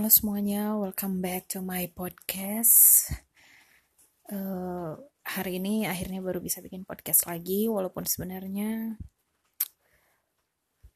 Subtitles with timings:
[0.00, 3.12] Halo semuanya, welcome back to my podcast.
[4.32, 8.96] Uh, hari ini akhirnya baru bisa bikin podcast lagi, walaupun sebenarnya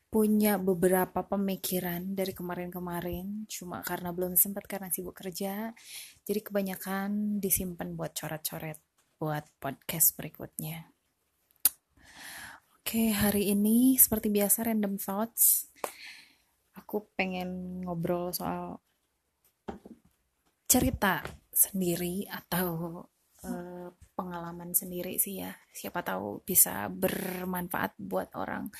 [0.08, 5.76] punya beberapa pemikiran dari kemarin-kemarin, cuma karena belum sempat karena sibuk kerja,
[6.24, 8.80] jadi kebanyakan disimpan buat coret-coret
[9.20, 10.88] buat podcast berikutnya.
[12.80, 15.68] Oke, hari ini seperti biasa random thoughts
[16.74, 18.82] aku pengen ngobrol soal
[20.74, 21.22] cerita
[21.54, 22.98] sendiri atau
[23.46, 23.88] uh,
[24.18, 25.54] pengalaman sendiri sih ya.
[25.70, 28.74] Siapa tahu bisa bermanfaat buat orang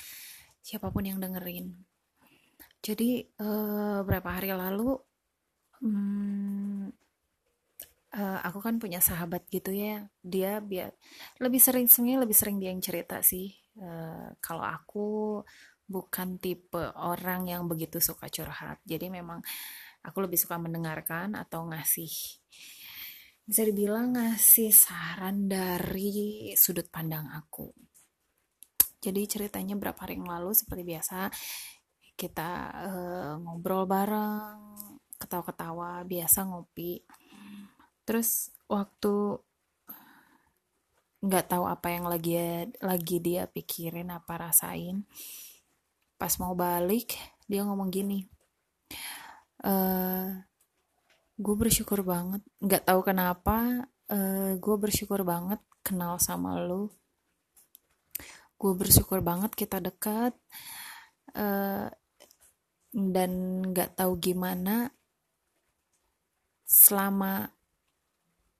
[0.58, 1.70] siapa pun yang dengerin.
[2.82, 4.98] Jadi uh, berapa hari lalu
[5.86, 6.90] hmm,
[8.10, 10.10] uh, aku kan punya sahabat gitu ya.
[10.18, 10.90] Dia biar
[11.38, 13.54] lebih sering sebenarnya lebih sering dia yang cerita sih.
[13.78, 15.06] Uh, kalau aku
[15.86, 18.82] bukan tipe orang yang begitu suka curhat.
[18.82, 19.38] Jadi memang
[20.04, 22.12] aku lebih suka mendengarkan atau ngasih
[23.44, 27.68] bisa dibilang ngasih saran dari sudut pandang aku.
[29.04, 31.28] Jadi ceritanya berapa hari yang lalu seperti biasa
[32.16, 34.80] kita uh, ngobrol bareng
[35.20, 37.04] ketawa-ketawa biasa ngopi.
[38.08, 39.36] Terus waktu
[41.24, 42.36] nggak tahu apa yang lagi
[42.84, 45.08] lagi dia pikirin apa rasain
[46.20, 47.16] pas mau balik
[47.48, 48.28] dia ngomong gini
[49.64, 50.28] eh,
[51.34, 52.42] gue bersyukur banget.
[52.62, 56.92] Nggak tahu kenapa uh, eh, gue bersyukur banget kenal sama lo
[58.54, 60.32] gue bersyukur banget kita dekat
[61.36, 61.90] uh,
[62.94, 64.88] dan nggak tahu gimana
[66.64, 67.50] selama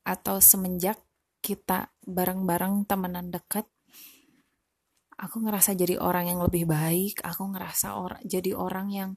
[0.05, 1.01] atau semenjak
[1.41, 3.65] kita bareng-bareng temenan dekat
[5.17, 9.11] aku ngerasa jadi orang yang lebih baik aku ngerasa orang jadi orang yang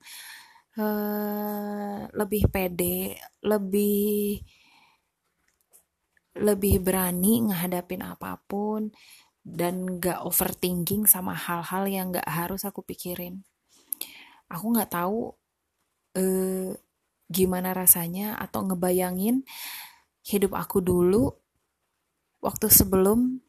[0.78, 4.42] uh, lebih pede, lebih
[6.38, 8.94] lebih berani ngehadapin apa pun
[9.42, 13.42] dan gak overthinking sama hal-hal yang gak harus aku pikirin.
[14.48, 15.34] Aku gak tahu
[16.16, 16.72] uh,
[17.28, 19.44] gimana rasanya atau ngebayangin
[20.24, 21.32] hidup aku dulu
[22.40, 23.44] waktu sebelum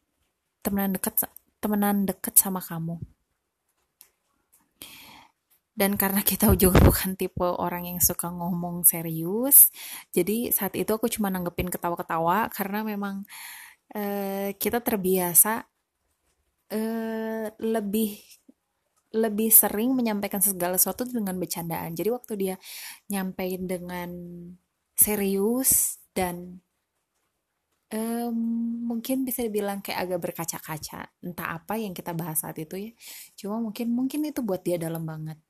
[0.59, 1.29] temenan deket
[1.63, 2.99] temenan deket sama kamu
[5.79, 9.71] dan karena kita juga bukan tipe orang yang suka ngomong serius
[10.11, 13.23] jadi saat itu aku cuma nanggepin ketawa-ketawa karena memang
[13.95, 15.63] uh, kita terbiasa
[16.75, 18.19] uh, lebih
[19.09, 21.97] lebih sering menyampaikan segala sesuatu dengan bercandaan.
[21.97, 22.55] Jadi waktu dia
[23.09, 24.09] nyampein dengan
[24.93, 26.61] serius dan
[27.89, 28.37] um,
[28.85, 32.91] mungkin bisa dibilang kayak agak berkaca-kaca entah apa yang kita bahas saat itu ya.
[33.33, 35.41] Cuma mungkin mungkin itu buat dia dalam banget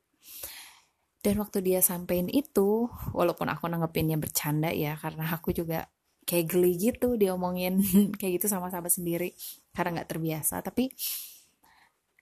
[1.19, 5.91] dan waktu dia sampein itu walaupun aku nanggepinnya bercanda ya karena aku juga
[6.23, 7.81] kayak geli gitu dia omongin
[8.19, 9.35] kayak gitu sama sahabat sendiri.
[9.75, 10.61] Karena nggak terbiasa.
[10.63, 10.87] Tapi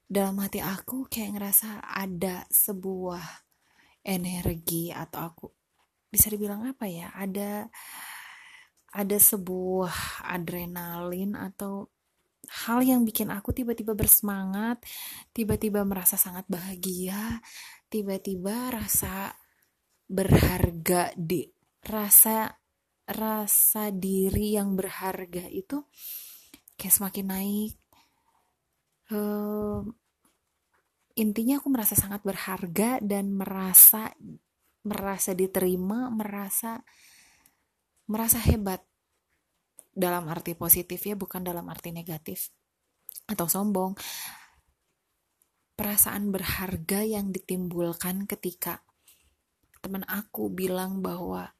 [0.08, 3.22] dalam hati aku kayak ngerasa ada sebuah
[4.08, 5.46] energi atau aku
[6.08, 7.68] bisa dibilang apa ya ada
[8.96, 11.92] ada sebuah adrenalin atau
[12.48, 14.80] hal yang bikin aku tiba-tiba bersemangat,
[15.36, 17.44] tiba-tiba merasa sangat bahagia,
[17.88, 19.36] tiba-tiba rasa
[20.08, 21.48] berharga di
[21.84, 22.52] rasa
[23.08, 25.84] rasa diri yang berharga itu
[26.76, 27.74] kayak semakin naik.
[29.08, 29.88] Uh,
[31.16, 34.12] intinya aku merasa sangat berharga dan merasa
[34.84, 36.84] merasa diterima merasa
[38.08, 38.84] merasa hebat.
[39.98, 42.54] Dalam arti positif ya bukan dalam arti negatif
[43.26, 43.98] atau sombong
[45.78, 48.82] perasaan berharga yang ditimbulkan ketika
[49.80, 51.54] teman aku bilang bahwa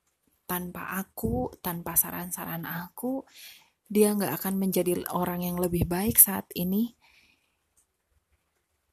[0.50, 3.24] tanpa aku, tanpa saran-saran aku,
[3.88, 6.98] dia nggak akan menjadi orang yang lebih baik saat ini.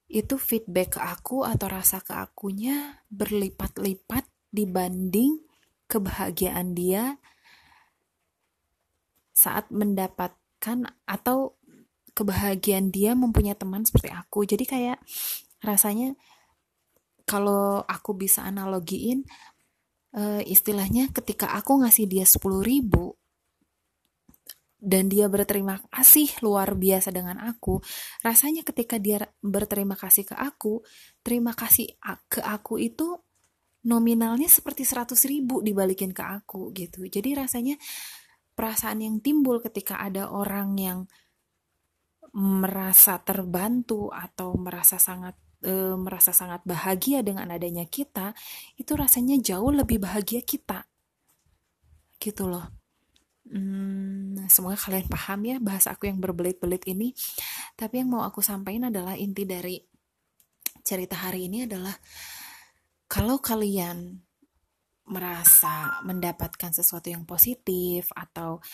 [0.06, 5.42] Itu feedback ke aku atau rasa ke akunya berlipat-lipat dibanding
[5.88, 7.18] kebahagiaan dia
[9.34, 11.58] saat mendapatkan atau
[12.14, 14.46] kebahagiaan dia mempunyai teman seperti aku.
[14.46, 14.98] Jadi kayak
[15.60, 16.14] rasanya
[17.26, 19.26] kalau aku bisa analogiin
[20.14, 23.16] uh, istilahnya ketika aku ngasih dia 10 ribu
[24.84, 27.80] dan dia berterima kasih luar biasa dengan aku
[28.20, 30.84] rasanya ketika dia berterima kasih ke aku
[31.24, 31.88] terima kasih
[32.28, 33.16] ke aku itu
[33.84, 37.04] nominalnya seperti 100 ribu dibalikin ke aku gitu.
[37.04, 37.76] Jadi rasanya
[38.56, 40.98] perasaan yang timbul ketika ada orang yang
[42.34, 48.34] merasa terbantu atau merasa sangat e, merasa sangat bahagia dengan adanya kita,
[48.74, 50.90] itu rasanya jauh lebih bahagia kita.
[52.18, 52.66] Gitu loh.
[53.44, 57.14] Hmm, semoga kalian paham ya bahasa aku yang berbelit-belit ini.
[57.78, 59.78] Tapi yang mau aku sampaikan adalah inti dari
[60.84, 61.94] cerita hari ini adalah
[63.06, 64.20] kalau kalian
[65.04, 68.64] merasa mendapatkan sesuatu yang positif atau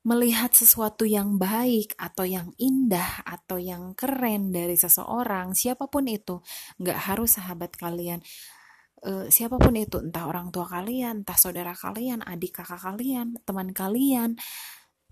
[0.00, 6.40] melihat sesuatu yang baik atau yang indah atau yang keren dari seseorang, siapa pun itu,
[6.80, 8.24] nggak harus sahabat kalian,
[9.04, 13.76] uh, siapa pun itu, entah orang tua kalian, entah saudara kalian, adik kakak kalian, teman
[13.76, 14.40] kalian,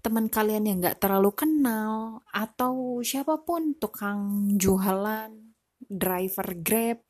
[0.00, 5.32] teman kalian yang nggak terlalu kenal, atau siapa pun tukang jualan,
[5.85, 7.07] driver grab,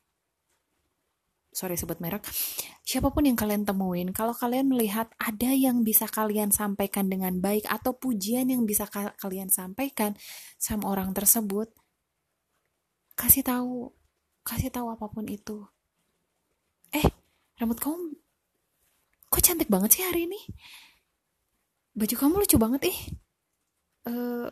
[1.59, 2.23] sorry sebut merek,
[2.87, 7.67] siapa pun yang kalian temuin, kalau kalian melihat ada yang bisa kalian sampaikan dengan baik
[7.67, 10.15] atau pujian yang bisa ka kalian sampaikan
[10.55, 11.67] sama orang tersebut,
[13.19, 13.91] kasih tahu,
[14.47, 15.67] kasih tahu apa pun itu.
[16.95, 17.03] Eh,
[17.59, 18.15] rambut kamu
[19.27, 20.39] kok cantik banget sih hari ini?
[21.91, 22.99] Baju kamu lucu banget ih.
[24.07, 24.47] Uh,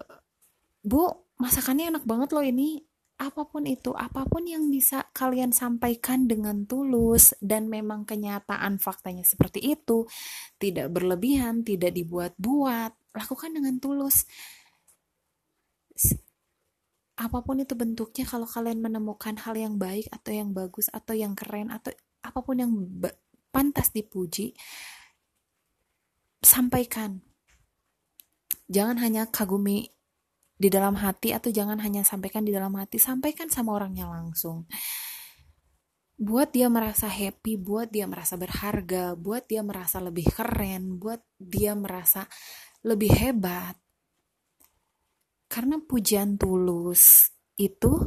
[0.83, 1.07] Bu,
[1.39, 2.83] masakannya enak banget loh ini
[3.17, 9.25] apa pun itu, apa pun yang bisa kalian sampaikan dengan tulus dan memang kenyataan faktanya
[9.25, 10.05] seperti itu,
[10.61, 14.29] tidak berlebihan, tidak dibuat-buat, lakukan dengan tulus.
[17.17, 21.33] Apa pun itu bentuknya, kalau kalian menemukan hal yang baik atau yang bagus atau yang
[21.33, 21.89] keren atau
[22.21, 22.69] apa pun yang
[23.49, 24.53] pantas dipuji,
[26.45, 27.25] sampaikan.
[28.69, 29.96] Jangan hanya kagumi
[30.57, 34.65] di dalam hati atau jangan hanya sampaikan di dalam hati, sampaikan sama orangnya langsung.
[36.17, 41.77] Buat dia merasa happy, buat dia merasa berharga, buat dia merasa lebih keren, buat dia
[41.77, 42.25] merasa
[42.81, 43.77] lebih hebat.
[45.45, 48.01] Karena pujian tulus itu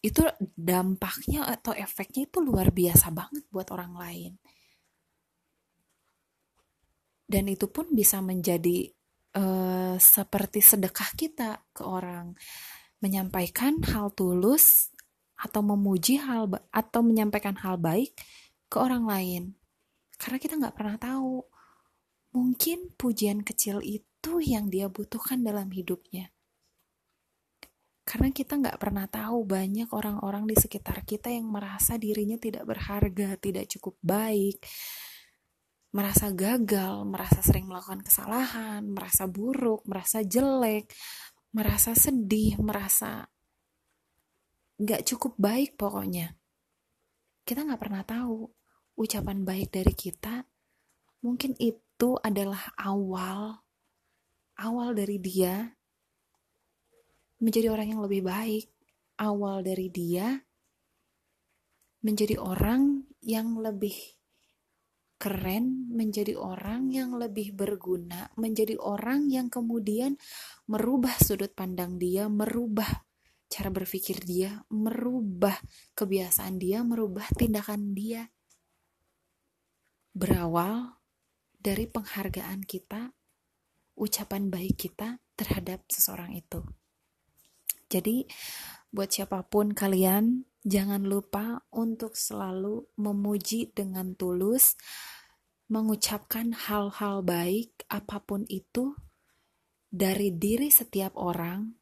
[0.00, 0.24] itu
[0.56, 4.32] dampaknya atau efeknya itu luar biasa banget buat orang lain.
[7.30, 8.90] Dan itu pun bisa menjadi
[9.36, 9.59] uh,
[9.98, 12.36] seperti sedekah kita ke orang,
[13.00, 14.92] menyampaikan hal tulus
[15.40, 18.12] atau memuji hal atau menyampaikan hal baik
[18.68, 19.42] ke orang lain,
[20.20, 21.42] karena kita nggak pernah tahu.
[22.30, 26.30] Mungkin pujian kecil itu yang dia butuhkan dalam hidupnya.
[28.06, 33.34] Karena kita nggak pernah tahu banyak orang-orang di sekitar kita yang merasa dirinya tidak berharga,
[33.38, 34.62] tidak cukup baik,
[35.90, 40.86] merasa gagal, merasa sering melakukan kesalahan, merasa buruk, merasa jelek,
[41.50, 43.26] merasa sedih, merasa
[44.78, 46.38] gak cukup baik pokoknya.
[47.42, 48.46] Kita gak pernah tahu
[48.94, 50.46] ucapan baik dari kita,
[51.26, 53.66] mungkin itu adalah awal,
[54.62, 55.74] awal dari dia
[57.42, 58.70] menjadi orang yang lebih baik,
[59.18, 60.38] awal dari dia
[62.00, 64.19] menjadi orang yang lebih
[65.20, 70.16] keren, menjadi orang yang lebih berguna, menjadi orang yang kemudian
[70.64, 72.88] merubah sudut pandang dia, merubah
[73.52, 75.60] cara berpikir dia, merubah
[75.92, 78.32] kebiasaan dia, merubah tindakan dia.
[80.16, 80.96] Berawal
[81.52, 83.12] dari penghargaan kita,
[84.00, 86.64] ucapan baik kita terhadap seseorang itu.
[87.92, 88.24] Jadi,
[88.88, 94.76] buat siapa pun kalian Jangan lupa untuk selalu memuji dengan tulus,
[95.72, 98.92] mengucapkan hal-hal baik apa pun itu
[99.88, 101.80] dari diri setiap orang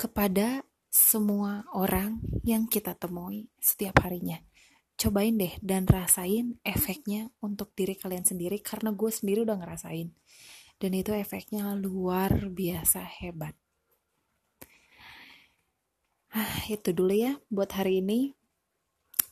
[0.00, 4.40] kepada semua orang yang kita temui setiap harinya.
[4.96, 10.08] Cobain deh dan rasain efeknya untuk diri kalian sendiri karena gue sendiri udah ngerasain.
[10.80, 13.59] Dan itu efeknya luar biasa hebat.
[16.30, 18.30] Ah, itu dulu ya buat hari ini.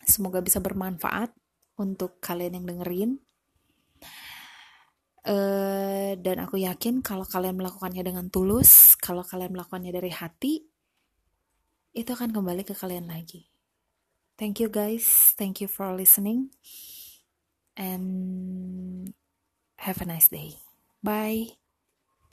[0.03, 1.31] Semoga bisa bermanfaat
[1.79, 3.11] untuk kalian yang dengerin.
[5.29, 10.65] Uh, dan aku yakin kalau kalian melakukannya dengan tulus, kalau kalian melakukannya dari hati,
[11.93, 13.53] itu akan kembali ke kalian lagi.
[14.41, 16.55] Thank you guys, thank you for listening,
[17.77, 19.13] and
[19.83, 20.57] have a nice day.
[21.05, 21.68] Bye.